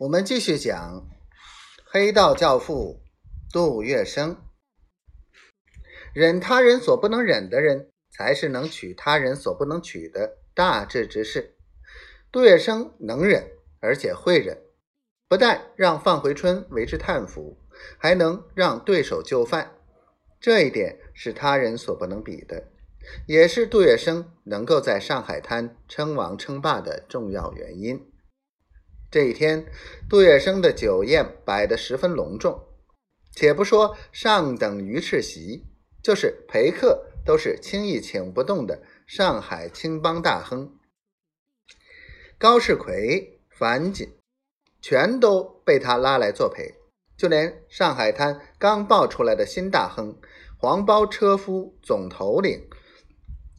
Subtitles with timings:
[0.00, 1.08] 我们继续讲
[1.84, 3.00] 黑道教父
[3.52, 4.36] 杜月笙。
[6.12, 11.54] 忍他人所不能忍的人，才是能取他人所不能取的大智之士。
[12.32, 14.64] 杜月笙能忍，而且会忍，
[15.28, 17.56] 不但让范回春为之叹服，
[17.96, 19.76] 还能让对手就范。
[20.40, 22.64] 这一点是他人所不能比的，
[23.28, 28.10] 也是杜月笙能够在上海滩称王称霸的重要原因。
[29.14, 29.64] 这一天，
[30.10, 32.66] 杜月笙的酒宴摆得十分隆重。
[33.30, 35.68] 且不说上等鱼翅席，
[36.02, 40.76] 就是陪客都是轻易请不动的上海青帮大亨
[42.38, 44.12] 高世奎、樊锦，
[44.82, 46.74] 全都被他拉来作陪。
[47.16, 50.18] 就连上海滩刚爆出来的新大亨
[50.58, 52.68] 黄包车夫总头领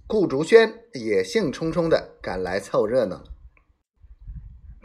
[0.06, 3.24] 顾竹轩，也兴冲冲的赶来凑热闹。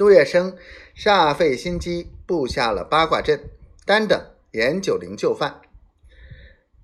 [0.01, 0.55] 杜月笙
[0.97, 3.39] 煞费心机布下了八卦阵，
[3.85, 4.19] 单等
[4.53, 5.61] 严九龄就范。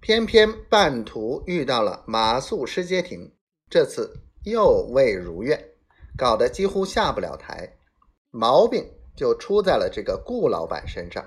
[0.01, 3.33] 偏偏半途遇到了马谡失街亭，
[3.71, 5.71] 这次又未如愿，
[6.15, 7.79] 搞得几乎下不了台。
[8.31, 8.87] 毛病
[9.17, 11.25] 就出在了这个顾老板身上。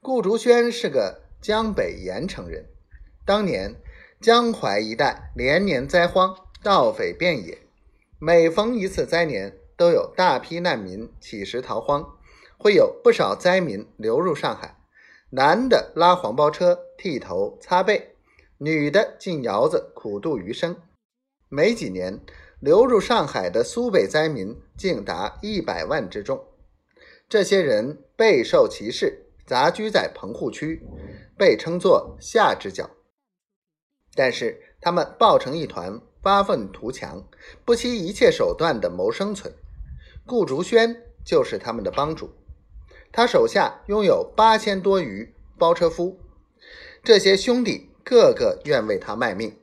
[0.00, 2.66] 顾竹轩是个江北盐城人，
[3.24, 3.76] 当年
[4.20, 7.56] 江淮一带连年灾荒，盗匪遍野，
[8.18, 9.56] 每逢一次灾年。
[9.76, 12.16] 都有大批难民乞食逃荒，
[12.58, 14.76] 会有不少灾民流入上海。
[15.30, 18.14] 男的拉黄包车剃头擦背，
[18.58, 20.76] 女的进窑子苦度余生。
[21.48, 22.20] 没几年，
[22.60, 26.44] 流入上海的苏北灾民竟达一百万之众。
[27.28, 30.86] 这些人备受歧视，杂居在棚户区，
[31.36, 32.88] 被称作下之角。
[34.14, 37.26] 但是他们抱成一团，发愤图强，
[37.64, 39.52] 不惜一切手段的谋生存。
[40.26, 42.30] 顾竹轩就是他们的帮主，
[43.12, 46.18] 他手下拥有八千多余包车夫，
[47.02, 49.54] 这些兄弟个个愿为他卖命。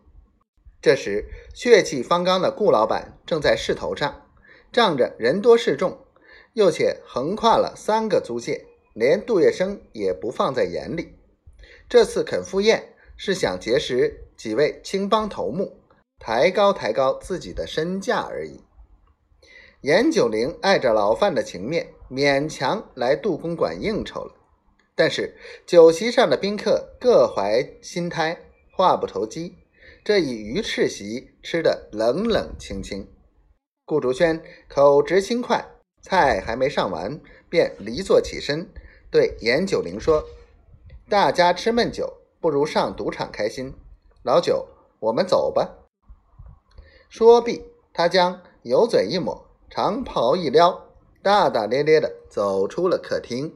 [0.80, 1.26] 这时，
[1.56, 4.28] 血气方刚的顾老板正在势头上，
[4.72, 6.06] 仗着人多势众，
[6.54, 11.16] 又且横跨了三个租界，连杜月笙也不放在眼里。
[11.90, 15.82] 这次肯赴宴，是想结识几位青帮头目，
[16.20, 18.62] 抬高抬高自己的身价而已。
[19.82, 24.36] 严九龄碍着老范的情面，勉强来杜公馆应酬了。
[24.94, 28.38] 但是酒席上的宾客各怀心胎，
[28.72, 29.58] 话不投机，
[30.04, 33.08] 这一鱼翅席吃得冷冷清清。
[33.84, 35.66] 顾竹轩口直心快，
[36.04, 38.70] 菜还没上完，便离座起身，
[39.10, 40.24] 对严九龄说
[41.10, 43.74] ：“大家吃闷酒，不如上赌场开心。
[44.22, 44.68] 老九，
[45.00, 45.88] 我们走吧。”
[47.10, 49.48] 说毕，他将油嘴一抹。
[49.74, 50.84] 长袍一撩，
[51.24, 53.56] 大大咧咧的走出了客厅。